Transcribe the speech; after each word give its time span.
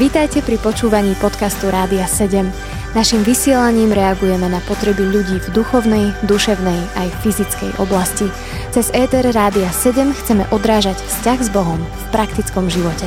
Vítajte 0.00 0.42
pri 0.42 0.58
počúvaní 0.58 1.14
podcastu 1.20 1.70
Rádia 1.70 2.08
7. 2.08 2.48
Naším 2.90 3.22
vysielaním 3.22 3.94
reagujeme 3.94 4.50
na 4.50 4.58
potreby 4.66 5.06
ľudí 5.06 5.38
v 5.38 5.48
duchovnej, 5.54 6.10
duševnej 6.26 6.80
aj 6.98 7.08
fyzickej 7.22 7.78
oblasti. 7.78 8.26
Cez 8.74 8.90
ETR 8.90 9.30
Rádia 9.30 9.70
7 9.70 10.10
chceme 10.10 10.42
odrážať 10.50 10.98
vzťah 10.98 11.38
s 11.38 11.48
Bohom 11.54 11.78
v 11.78 12.04
praktickom 12.10 12.66
živote. 12.66 13.06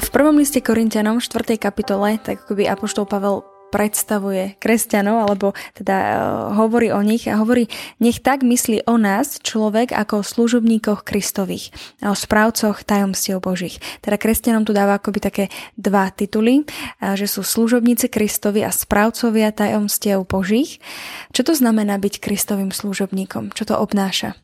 V 0.00 0.08
prvom 0.08 0.40
liste 0.40 0.64
Korintianom 0.64 1.20
4. 1.20 1.60
kapitole, 1.60 2.16
tak 2.16 2.40
ako 2.48 2.56
by 2.56 2.64
Apoštol 2.64 3.04
Pavel 3.04 3.44
predstavuje 3.70 4.58
kresťanov, 4.58 5.30
alebo 5.30 5.54
teda 5.78 5.96
uh, 5.96 6.14
hovorí 6.58 6.90
o 6.90 7.00
nich 7.00 7.30
a 7.30 7.38
hovorí, 7.38 7.70
nech 8.02 8.20
tak 8.20 8.42
myslí 8.42 8.84
o 8.90 8.98
nás 8.98 9.38
človek 9.40 9.94
ako 9.94 10.20
o 10.20 10.26
služobníkoch 10.26 11.06
Kristových, 11.06 11.70
o 12.02 12.12
správcoch 12.12 12.82
tajomstiev 12.82 13.40
Božích. 13.40 13.78
Teda 14.02 14.18
kresťanom 14.18 14.66
tu 14.66 14.74
dáva 14.74 14.98
akoby 14.98 15.18
také 15.22 15.44
dva 15.78 16.10
tituly, 16.10 16.66
uh, 16.66 17.14
že 17.14 17.30
sú 17.30 17.46
služobníci 17.46 18.10
Kristovi 18.10 18.66
a 18.66 18.74
správcovia 18.74 19.54
tajomstiev 19.54 20.26
Božích. 20.26 20.82
Čo 21.30 21.48
to 21.48 21.52
znamená 21.54 21.96
byť 21.96 22.18
Kristovým 22.18 22.74
služobníkom? 22.74 23.54
Čo 23.54 23.70
to 23.70 23.74
obnáša? 23.78 24.36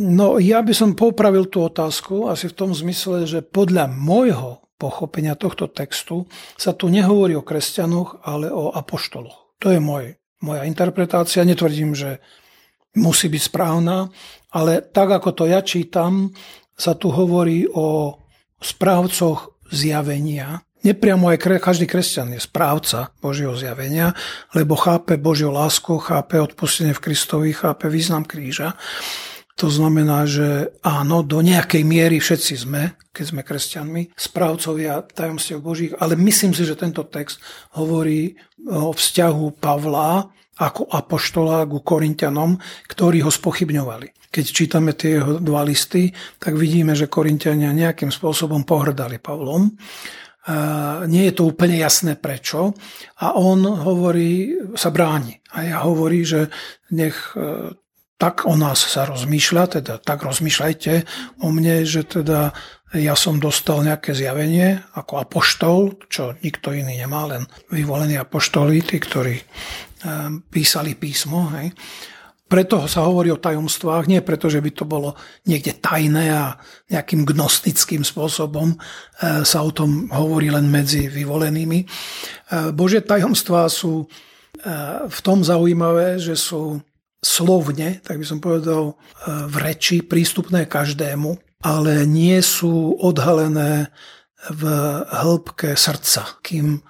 No, 0.00 0.40
ja 0.40 0.64
by 0.64 0.72
som 0.72 0.96
popravil 0.96 1.44
tú 1.52 1.60
otázku 1.60 2.32
asi 2.32 2.48
v 2.48 2.56
tom 2.56 2.72
zmysle, 2.72 3.28
že 3.28 3.44
podľa 3.44 3.92
môjho 3.92 4.64
pochopenia 4.80 5.36
tohto 5.36 5.68
textu 5.68 6.24
sa 6.56 6.72
tu 6.72 6.88
nehovorí 6.88 7.36
o 7.36 7.44
kresťanoch, 7.44 8.24
ale 8.24 8.48
o 8.48 8.72
apoštoloch. 8.72 9.60
To 9.60 9.68
je 9.68 9.76
môj, 9.76 10.16
moja 10.40 10.64
interpretácia. 10.64 11.44
Netvrdím, 11.44 11.92
že 11.92 12.24
musí 12.96 13.28
byť 13.28 13.42
správna, 13.44 14.08
ale 14.48 14.80
tak 14.80 15.12
ako 15.12 15.36
to 15.36 15.44
ja 15.44 15.60
čítam, 15.60 16.32
sa 16.80 16.96
tu 16.96 17.12
hovorí 17.12 17.68
o 17.68 18.16
správcoch 18.56 19.60
zjavenia. 19.68 20.64
Nepriamo 20.80 21.28
aj 21.28 21.60
každý 21.60 21.84
kresťan 21.84 22.32
je 22.32 22.40
správca 22.40 23.12
Božieho 23.20 23.52
zjavenia, 23.52 24.16
lebo 24.56 24.80
chápe 24.80 25.20
Božiu 25.20 25.52
lásku, 25.52 26.00
chápe 26.00 26.40
odpustenie 26.40 26.96
v 26.96 27.04
Kristovi, 27.04 27.52
chápe 27.52 27.92
význam 27.92 28.24
kríža. 28.24 28.80
To 29.60 29.68
znamená, 29.68 30.24
že 30.24 30.72
áno, 30.80 31.20
do 31.20 31.44
nejakej 31.44 31.84
miery 31.84 32.16
všetci 32.16 32.54
sme, 32.64 32.96
keď 33.12 33.24
sme 33.28 33.44
kresťanmi, 33.44 34.02
správcovia 34.16 35.04
tajomstiev 35.04 35.60
Božích, 35.60 35.92
ale 36.00 36.16
myslím 36.16 36.56
si, 36.56 36.64
že 36.64 36.80
tento 36.80 37.04
text 37.04 37.44
hovorí 37.76 38.40
o 38.64 38.96
vzťahu 38.96 39.60
Pavla 39.60 40.32
ako 40.56 40.88
apoštola 40.88 41.68
ku 41.68 41.84
Korintianom, 41.84 42.56
ktorí 42.88 43.20
ho 43.20 43.28
spochybňovali. 43.28 44.32
Keď 44.32 44.44
čítame 44.48 44.96
tie 44.96 45.20
jeho 45.20 45.36
dva 45.44 45.60
listy, 45.60 46.08
tak 46.40 46.56
vidíme, 46.56 46.96
že 46.96 47.12
Korintiania 47.12 47.76
nejakým 47.76 48.08
spôsobom 48.08 48.64
pohrdali 48.64 49.20
Pavlom. 49.20 49.76
Nie 51.04 51.22
je 51.28 51.34
to 51.36 51.52
úplne 51.52 51.76
jasné 51.76 52.16
prečo. 52.16 52.72
A 53.20 53.36
on 53.36 53.60
hovorí, 53.60 54.56
sa 54.72 54.88
bráni. 54.88 55.36
A 55.52 55.68
ja 55.68 55.78
hovorí, 55.84 56.24
že 56.24 56.48
nech 56.96 57.36
tak 58.20 58.44
o 58.44 58.52
nás 58.52 58.84
sa 58.84 59.08
rozmýšľa, 59.08 59.80
teda 59.80 59.94
tak 60.04 60.28
rozmýšľajte 60.28 60.92
o 61.40 61.48
mne, 61.48 61.88
že 61.88 62.04
teda 62.04 62.52
ja 62.92 63.16
som 63.16 63.40
dostal 63.40 63.80
nejaké 63.80 64.12
zjavenie 64.12 64.76
ako 64.92 65.24
apoštol, 65.24 65.78
čo 66.12 66.36
nikto 66.44 66.76
iný 66.76 67.00
nemá, 67.00 67.24
len 67.24 67.48
vyvolení 67.72 68.20
apoštoli, 68.20 68.84
tí, 68.84 69.00
ktorí 69.00 69.40
eh, 69.40 69.44
písali 70.52 71.00
písmo. 71.00 71.48
Hej. 71.56 71.72
Preto 72.50 72.90
sa 72.90 73.06
hovorí 73.06 73.30
o 73.30 73.38
tajomstvách, 73.38 74.10
nie 74.10 74.20
preto, 74.26 74.50
že 74.50 74.58
by 74.58 74.70
to 74.74 74.84
bolo 74.84 75.14
niekde 75.46 75.78
tajné 75.78 76.34
a 76.34 76.58
nejakým 76.90 77.22
gnostickým 77.24 78.04
spôsobom 78.04 78.76
eh, 78.76 79.46
sa 79.48 79.64
o 79.64 79.70
tom 79.72 80.12
hovorí 80.12 80.52
len 80.52 80.68
medzi 80.68 81.08
vyvolenými. 81.08 81.80
Eh, 81.86 82.68
Božie 82.76 83.00
tajomstvá 83.00 83.64
sú 83.72 84.04
v 85.08 85.18
tom 85.24 85.40
zaujímavé, 85.40 86.20
že 86.20 86.36
sú 86.36 86.84
slovne, 87.20 88.00
tak 88.00 88.16
by 88.16 88.26
som 88.26 88.40
povedal, 88.40 88.92
e, 88.92 88.94
v 89.48 89.54
reči 89.60 90.00
prístupné 90.00 90.64
každému, 90.64 91.36
ale 91.60 92.08
nie 92.08 92.40
sú 92.40 92.96
odhalené 92.96 93.92
v 94.48 94.62
hĺbke 95.04 95.76
srdca, 95.76 96.40
kým 96.40 96.80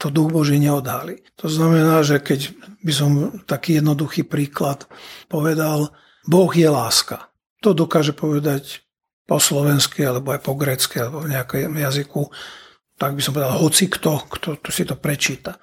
to 0.00 0.08
duch 0.08 0.32
Boží 0.32 0.56
neodhalí. 0.56 1.20
To 1.40 1.48
znamená, 1.48 2.00
že 2.04 2.20
keď 2.20 2.52
by 2.84 2.92
som 2.92 3.10
taký 3.44 3.80
jednoduchý 3.80 4.24
príklad 4.24 4.88
povedal, 5.28 5.92
Boh 6.24 6.52
je 6.52 6.68
láska. 6.68 7.28
To 7.64 7.72
dokáže 7.72 8.12
povedať 8.12 8.84
po 9.28 9.40
slovensky, 9.40 10.04
alebo 10.04 10.32
aj 10.32 10.40
po 10.44 10.54
grecky, 10.54 11.00
alebo 11.00 11.24
v 11.24 11.32
nejakom 11.32 11.76
jazyku, 11.76 12.22
tak 12.96 13.12
by 13.12 13.20
som 13.20 13.36
povedal, 13.36 13.60
hoci 13.60 13.92
kto, 13.92 14.24
kto, 14.24 14.48
kto 14.56 14.70
si 14.72 14.88
to 14.88 14.96
prečíta. 14.96 15.60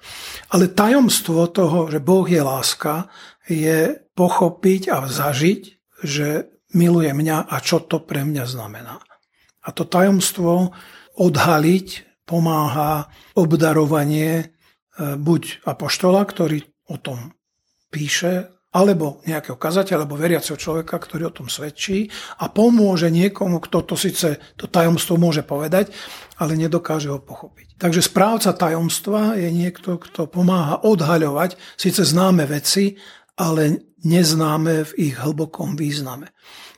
Ale 0.54 0.70
tajomstvo 0.70 1.50
toho, 1.50 1.90
že 1.90 1.98
Boh 1.98 2.26
je 2.26 2.38
láska, 2.38 3.10
je 3.50 3.98
pochopiť 4.14 4.82
a 4.94 5.10
zažiť, 5.10 5.62
že 6.06 6.54
miluje 6.78 7.10
mňa 7.10 7.50
a 7.50 7.56
čo 7.58 7.82
to 7.82 8.02
pre 8.06 8.22
mňa 8.22 8.44
znamená. 8.46 9.02
A 9.66 9.68
to 9.74 9.82
tajomstvo 9.82 10.70
odhaliť 11.18 11.88
pomáha 12.22 13.10
obdarovanie 13.34 14.30
e, 14.38 14.44
buď 15.18 15.66
apoštola, 15.66 16.22
ktorý 16.22 16.62
o 16.86 16.96
tom 17.02 17.34
píše, 17.90 18.53
alebo 18.74 19.22
nejakého 19.22 19.54
kazateľa, 19.54 20.02
alebo 20.02 20.18
veriaceho 20.18 20.58
človeka, 20.58 20.98
ktorý 20.98 21.30
o 21.30 21.36
tom 21.36 21.46
svedčí 21.46 22.10
a 22.42 22.50
pomôže 22.50 23.06
niekomu, 23.06 23.62
kto 23.62 23.86
to 23.86 23.94
síce 23.94 24.58
to 24.58 24.66
tajomstvo 24.66 25.14
môže 25.14 25.46
povedať, 25.46 25.94
ale 26.42 26.58
nedokáže 26.58 27.14
ho 27.14 27.22
pochopiť. 27.22 27.78
Takže 27.78 28.02
správca 28.02 28.50
tajomstva 28.50 29.38
je 29.38 29.46
niekto, 29.54 30.02
kto 30.02 30.26
pomáha 30.26 30.82
odhaľovať 30.82 31.54
síce 31.78 32.02
známe 32.02 32.42
veci, 32.50 32.98
ale 33.34 33.94
neznáme 34.04 34.84
v 34.84 35.10
ich 35.10 35.14
hlbokom 35.18 35.74
význame. 35.74 36.30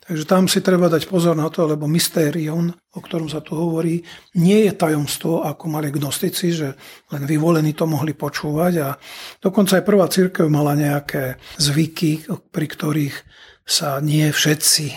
Takže 0.07 0.23
tam 0.23 0.47
si 0.47 0.63
treba 0.63 0.87
dať 0.87 1.11
pozor 1.11 1.35
na 1.35 1.51
to, 1.51 1.67
lebo 1.67 1.91
mystérion, 1.91 2.71
o 2.71 3.01
ktorom 3.03 3.27
sa 3.27 3.43
tu 3.43 3.59
hovorí, 3.59 3.99
nie 4.39 4.71
je 4.71 4.73
tajomstvo, 4.79 5.43
ako 5.43 5.67
mali 5.67 5.91
gnostici, 5.91 6.55
že 6.55 6.79
len 7.11 7.27
vyvolení 7.27 7.75
to 7.75 7.91
mohli 7.91 8.15
počúvať 8.15 8.73
a 8.87 8.95
dokonca 9.43 9.83
aj 9.83 9.85
prvá 9.85 10.07
církev 10.07 10.47
mala 10.47 10.79
nejaké 10.79 11.43
zvyky, 11.59 12.23
pri 12.55 12.67
ktorých 12.71 13.17
sa 13.67 13.99
nie 13.99 14.31
všetci 14.31 14.87
e, 14.87 14.97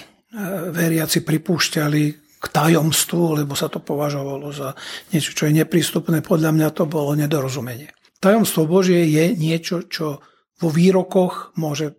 veriaci 0.78 1.26
pripúšťali 1.26 2.04
k 2.40 2.46
tajomstvu, 2.46 3.42
lebo 3.42 3.58
sa 3.58 3.66
to 3.66 3.82
považovalo 3.82 4.54
za 4.54 4.78
niečo, 5.10 5.34
čo 5.34 5.50
je 5.50 5.58
neprístupné. 5.58 6.22
Podľa 6.22 6.54
mňa 6.54 6.70
to 6.70 6.86
bolo 6.86 7.18
nedorozumenie. 7.18 7.90
Tajomstvo 8.22 8.70
Božie 8.70 9.10
je 9.10 9.34
niečo, 9.34 9.90
čo 9.90 10.22
vo 10.60 10.70
výrokoch 10.70 11.56
môže 11.56 11.96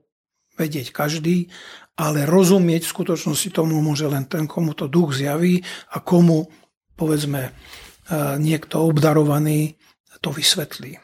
vedieť 0.60 0.92
každý, 0.92 1.48
ale 1.96 2.28
rozumieť 2.28 2.84
v 2.84 2.92
skutočnosti 2.96 3.48
tomu 3.52 3.80
môže 3.80 4.04
len 4.08 4.28
ten, 4.28 4.44
komu 4.44 4.76
to 4.76 4.88
duch 4.88 5.16
zjaví 5.16 5.64
a 5.92 6.00
komu, 6.00 6.52
povedzme, 6.96 7.48
e, 7.48 7.50
niekto 8.36 8.84
obdarovaný 8.84 9.80
to 10.20 10.28
vysvetlí. 10.32 11.00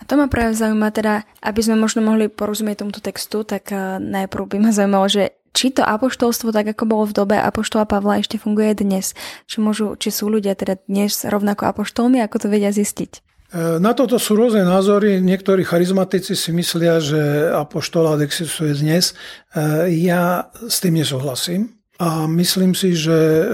A 0.00 0.02
to 0.08 0.16
ma 0.16 0.32
práve 0.32 0.56
zaujíma 0.56 0.88
teda, 0.96 1.28
aby 1.44 1.60
sme 1.60 1.76
možno 1.76 2.00
mohli 2.00 2.32
porozumieť 2.32 2.80
tomuto 2.80 3.04
textu, 3.04 3.44
tak 3.44 3.68
e, 3.68 4.00
najprv 4.00 4.44
by 4.48 4.56
ma 4.60 4.70
zaujímalo, 4.72 5.06
že 5.12 5.36
či 5.50 5.74
to 5.74 5.84
apoštolstvo, 5.84 6.54
tak 6.54 6.72
ako 6.72 6.84
bolo 6.88 7.04
v 7.04 7.16
dobe 7.16 7.36
apoštola 7.36 7.84
Pavla, 7.84 8.22
ešte 8.22 8.40
funguje 8.40 8.72
dnes. 8.80 9.12
Či, 9.50 9.60
môžu, 9.60 9.98
či 9.98 10.14
sú 10.14 10.30
ľudia 10.30 10.56
teda 10.56 10.80
dnes 10.86 11.26
rovnako 11.26 11.68
apoštolmi, 11.68 12.22
ako 12.22 12.36
to 12.40 12.46
vedia 12.48 12.70
zistiť? 12.70 13.29
E, 13.50 13.82
na 13.82 13.92
toto 13.98 14.14
sú 14.22 14.38
rôzne 14.38 14.62
názory. 14.62 15.18
Niektorí 15.18 15.66
charizmatici 15.66 16.38
si 16.38 16.54
myslia, 16.54 17.02
že 17.02 17.50
apoštolát 17.50 18.22
existuje 18.22 18.78
dnes. 18.78 19.12
E, 19.50 19.90
ja 20.06 20.54
s 20.54 20.78
tým 20.78 21.02
nesúhlasím. 21.02 21.74
A 21.98 22.30
myslím 22.30 22.72
si, 22.72 22.96
že 22.96 23.12
e, 23.12 23.44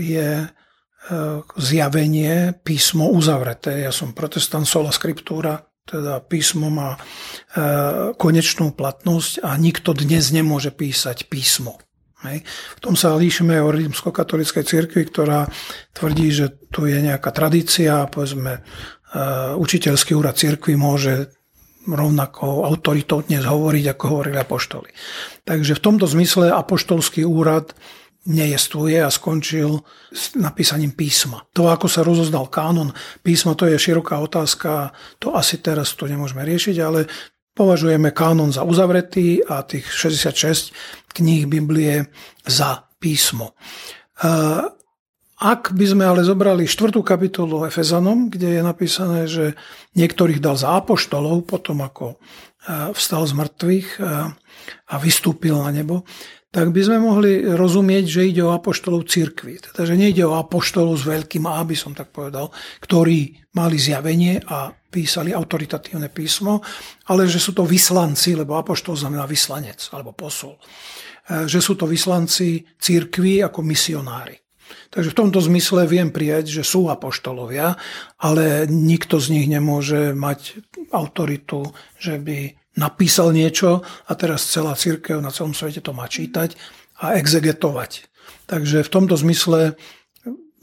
je 0.00 0.28
zjavenie 1.54 2.58
písmo 2.66 3.14
uzavreté. 3.14 3.86
Ja 3.86 3.94
som 3.94 4.10
protestant 4.10 4.66
sola 4.66 4.90
scriptura, 4.90 5.62
teda 5.86 6.18
písmo 6.18 6.66
má 6.66 6.98
konečnú 8.18 8.74
platnosť 8.74 9.38
a 9.46 9.54
nikto 9.54 9.94
dnes 9.94 10.34
nemôže 10.34 10.74
písať 10.74 11.30
písmo. 11.30 11.78
Hej. 12.26 12.42
V 12.76 12.80
tom 12.82 12.94
sa 12.98 13.14
líšime 13.14 13.58
o 13.62 13.70
rímskokatolickej 13.70 14.64
cirkvi, 14.66 15.02
ktorá 15.06 15.46
tvrdí, 15.94 16.28
že 16.34 16.46
tu 16.74 16.84
je 16.90 16.98
nejaká 16.98 17.30
tradícia, 17.30 18.10
povedzme 18.10 18.66
Eh, 19.16 19.54
učiteľský 19.54 20.12
úrad 20.18 20.34
cirkvi 20.34 20.74
môže 20.74 21.30
rovnako 21.86 22.66
autoritou 22.66 23.22
dnes 23.22 23.46
hovoriť, 23.46 23.94
ako 23.94 24.04
hovorili 24.10 24.36
apoštoli. 24.36 24.90
Takže 25.46 25.78
v 25.78 25.84
tomto 25.86 26.10
zmysle 26.10 26.50
apoštolský 26.50 27.22
úrad 27.22 27.70
nejestvuje 28.26 28.98
a 28.98 29.08
skončil 29.08 29.86
s 30.10 30.34
napísaním 30.34 30.90
písma. 30.90 31.46
To, 31.54 31.70
ako 31.70 31.86
sa 31.86 32.02
rozoznal 32.02 32.50
kánon 32.50 32.90
písma, 33.22 33.54
to 33.54 33.70
je 33.70 33.78
široká 33.78 34.18
otázka, 34.18 34.90
to 35.22 35.38
asi 35.38 35.62
teraz 35.62 35.94
to 35.94 36.10
nemôžeme 36.10 36.42
riešiť, 36.42 36.76
ale 36.82 37.06
považujeme 37.56 38.12
kánon 38.12 38.52
za 38.52 38.62
uzavretý 38.62 39.40
a 39.40 39.64
tých 39.64 39.88
66 39.88 40.76
kníh 41.16 41.48
Biblie 41.48 42.12
za 42.44 42.84
písmo. 43.00 43.56
Eh, 44.20 44.76
Ak 45.36 45.76
by 45.76 45.84
sme 45.84 46.08
ale 46.08 46.24
zobrali 46.24 46.64
štvrtú 46.64 47.04
kapitolu 47.04 47.68
Efezanom, 47.68 48.32
kde 48.32 48.56
je 48.56 48.62
napísané, 48.64 49.20
že 49.28 49.52
niektorých 49.92 50.40
dal 50.40 50.56
za 50.56 50.80
apoštolov, 50.80 51.44
potom 51.44 51.84
ako 51.84 52.16
vstal 52.66 53.22
z 53.26 53.32
mŕtvych 53.38 53.88
a 54.90 54.94
vystúpil 54.98 55.54
na 55.54 55.70
nebo, 55.70 56.02
tak 56.56 56.72
by 56.72 56.80
sme 56.80 56.98
mohli 57.04 57.44
rozumieť, 57.44 58.04
že 58.08 58.32
ide 58.32 58.40
o 58.40 58.56
apoštolov 58.56 59.04
cirkvi. 59.04 59.60
Teda, 59.60 59.84
že 59.84 59.92
nejde 59.92 60.24
o 60.24 60.40
apoštolov 60.40 60.96
s 60.96 61.04
veľkým 61.04 61.44
A, 61.44 61.60
by 61.60 61.76
som 61.76 61.92
tak 61.92 62.08
povedal, 62.16 62.48
ktorí 62.80 63.44
mali 63.52 63.76
zjavenie 63.76 64.40
a 64.40 64.72
písali 64.72 65.36
autoritatívne 65.36 66.08
písmo, 66.08 66.64
ale 67.12 67.28
že 67.28 67.36
sú 67.36 67.52
to 67.52 67.68
vyslanci, 67.68 68.32
lebo 68.32 68.56
apoštol 68.56 68.96
znamená 68.96 69.28
vyslanec 69.28 69.84
alebo 69.92 70.16
posol. 70.16 70.56
E, 70.56 71.44
že 71.44 71.60
sú 71.60 71.76
to 71.76 71.84
vyslanci 71.84 72.64
cirkvi 72.80 73.44
ako 73.44 73.60
misionári. 73.60 74.45
Takže 74.90 75.12
v 75.12 75.18
tomto 75.18 75.40
zmysle 75.42 75.86
viem 75.86 76.08
prijať, 76.10 76.60
že 76.60 76.62
sú 76.66 76.88
apoštolovia, 76.88 77.76
ale 78.18 78.66
nikto 78.66 79.18
z 79.18 79.36
nich 79.36 79.46
nemôže 79.46 80.14
mať 80.16 80.62
autoritu, 80.94 81.74
že 81.98 82.18
by 82.18 82.54
napísal 82.76 83.32
niečo 83.32 83.82
a 83.82 84.12
teraz 84.14 84.46
celá 84.46 84.76
církev 84.76 85.18
na 85.18 85.32
celom 85.32 85.56
svete 85.56 85.80
to 85.80 85.96
má 85.96 86.06
čítať 86.06 86.54
a 87.00 87.16
exegetovať. 87.16 88.08
Takže 88.46 88.84
v 88.86 88.92
tomto 88.92 89.16
zmysle 89.18 89.74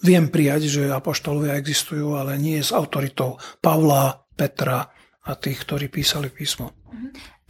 viem 0.03 0.27
prijať, 0.27 0.67
že 0.67 0.83
apoštolovia 0.91 1.57
existujú, 1.57 2.19
ale 2.19 2.35
nie 2.35 2.59
s 2.59 2.75
autoritou 2.75 3.39
Pavla, 3.63 4.27
Petra 4.33 4.91
a 5.23 5.31
tých, 5.39 5.63
ktorí 5.63 5.88
písali 5.88 6.27
písmo. 6.27 6.82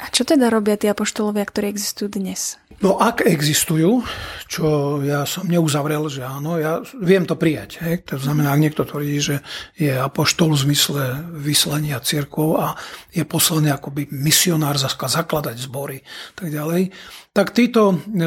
A 0.01 0.09
čo 0.09 0.25
teda 0.25 0.49
robia 0.49 0.73
tí 0.75 0.89
apoštolovia, 0.89 1.45
ktorí 1.45 1.69
existujú 1.69 2.17
dnes? 2.17 2.57
No 2.81 2.99
ak 2.99 3.23
existujú, 3.23 4.03
čo 4.49 4.99
ja 5.05 5.23
som 5.23 5.47
neuzavrel, 5.47 6.09
že 6.09 6.25
áno, 6.25 6.59
ja 6.59 6.83
viem 6.99 7.23
to 7.23 7.39
prijať. 7.39 7.79
Hej? 7.79 8.09
To 8.11 8.19
znamená, 8.19 8.51
ak 8.51 8.59
niekto 8.59 8.83
tvrdí, 8.83 9.21
že 9.21 9.39
je 9.77 9.93
apoštol 9.93 10.57
v 10.57 10.63
zmysle 10.67 11.03
vyslania 11.39 12.03
cirkov 12.03 12.59
a 12.59 12.75
je 13.13 13.23
poslaný 13.23 13.71
akoby 13.71 14.11
misionár 14.11 14.75
zakladať 14.81 15.55
zbory 15.61 16.03
tak 16.35 16.51
ďalej, 16.51 16.91
tak 17.31 17.55
títo 17.55 17.95
e, 17.95 18.19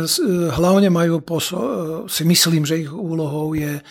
hlavne 0.54 0.88
majú, 0.88 1.20
poso- 1.20 1.60
e, 1.60 1.74
si 2.08 2.24
myslím, 2.24 2.64
že 2.64 2.86
ich 2.86 2.90
úlohou 2.90 3.52
je 3.52 3.82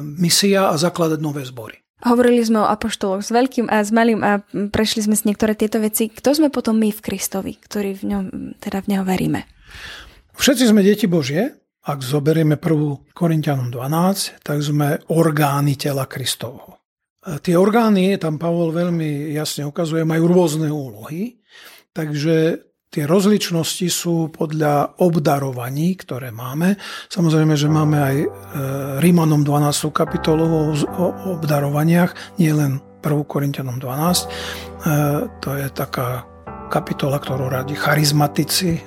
misia 0.00 0.72
a 0.72 0.80
zakladať 0.80 1.20
nové 1.20 1.44
zbory. 1.44 1.81
Hovorili 2.02 2.42
sme 2.42 2.66
o 2.66 2.70
apoštoloch 2.70 3.22
s 3.22 3.30
veľkým 3.30 3.70
a 3.70 3.78
s 3.78 3.94
malým 3.94 4.26
a 4.26 4.42
prešli 4.50 5.06
sme 5.06 5.14
si 5.14 5.30
niektoré 5.30 5.54
tieto 5.54 5.78
veci. 5.78 6.10
Kto 6.10 6.34
sme 6.34 6.48
potom 6.50 6.74
my 6.74 6.90
v 6.90 7.00
Kristovi, 7.00 7.54
ktorí 7.54 8.02
v 8.02 8.04
ňom, 8.10 8.24
teda 8.58 8.82
v 8.82 8.90
Neho 8.90 9.04
veríme? 9.06 9.46
Všetci 10.34 10.74
sme 10.74 10.82
deti 10.82 11.06
Božie. 11.06 11.62
Ak 11.82 11.98
zoberieme 12.02 12.58
prvú 12.62 13.10
Korintianom 13.10 13.70
12, 13.74 14.42
tak 14.46 14.58
sme 14.62 15.02
orgány 15.10 15.74
tela 15.74 16.06
Kristovho. 16.06 16.78
Tie 17.22 17.54
orgány, 17.54 18.18
tam 18.18 18.38
Pavol 18.38 18.74
veľmi 18.74 19.30
jasne 19.34 19.62
ukazuje, 19.66 20.02
majú 20.02 20.30
rôzne 20.30 20.70
úlohy, 20.70 21.38
takže 21.94 22.66
tie 22.92 23.08
rozličnosti 23.08 23.88
sú 23.88 24.28
podľa 24.28 25.00
obdarovaní, 25.00 25.96
ktoré 25.96 26.28
máme. 26.28 26.76
Samozrejme, 27.08 27.56
že 27.56 27.72
máme 27.72 27.96
aj 27.96 28.16
e, 28.20 28.26
Rímanom 29.00 29.40
12. 29.40 29.88
kapitolu 29.96 30.76
o 30.76 31.06
obdarovaniach, 31.40 32.36
nie 32.36 32.52
len 32.52 32.84
1. 33.00 33.24
Korintianom 33.24 33.80
12. 33.80 33.88
E, 33.88 34.30
to 35.40 35.56
je 35.56 35.66
taká 35.72 36.28
kapitola, 36.68 37.16
ktorú 37.16 37.48
radi 37.48 37.72
charizmatici 37.72 38.76
e, 38.76 38.80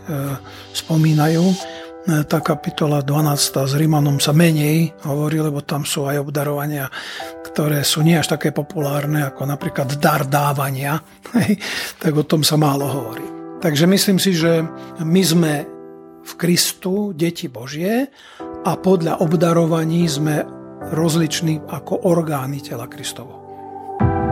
spomínajú. 0.72 1.74
Tá 2.06 2.38
kapitola 2.38 3.02
12. 3.02 3.66
s 3.66 3.74
Rímanom 3.74 4.22
sa 4.22 4.30
menej 4.30 4.94
hovorí, 5.10 5.42
lebo 5.42 5.66
tam 5.66 5.82
sú 5.90 6.06
aj 6.06 6.22
obdarovania, 6.22 6.86
ktoré 7.50 7.82
sú 7.82 8.06
nie 8.06 8.14
až 8.14 8.38
také 8.38 8.54
populárne, 8.54 9.26
ako 9.26 9.50
napríklad 9.50 9.98
dar 9.98 10.22
dávania. 10.30 11.02
tak 12.06 12.14
o 12.14 12.22
tom 12.22 12.46
sa 12.46 12.62
málo 12.62 12.86
hovorí. 12.86 13.35
Takže 13.66 13.90
myslím 13.90 14.22
si, 14.22 14.38
že 14.38 14.62
my 15.02 15.22
sme 15.26 15.54
v 16.22 16.32
Kristu 16.38 17.18
deti 17.18 17.50
Božie 17.50 18.14
a 18.62 18.72
podľa 18.78 19.26
obdarovaní 19.26 20.06
sme 20.06 20.46
rozliční 20.94 21.66
ako 21.74 22.06
orgány 22.06 22.62
tela 22.62 22.86
Kristovo. 22.86 23.42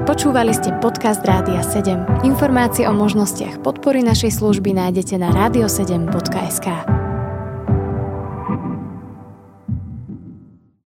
Počúvali 0.06 0.54
ste 0.54 0.78
podcast 0.78 1.26
Rádia 1.26 1.66
7. 1.66 2.22
Informácie 2.30 2.86
o 2.86 2.94
možnostiach 2.94 3.66
podpory 3.66 4.06
našej 4.06 4.38
služby 4.38 4.78
nájdete 4.78 5.18
na 5.18 5.34
radio7.sk. 5.34 7.03